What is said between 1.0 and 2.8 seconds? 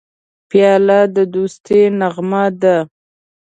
د دوستی نغمه ده.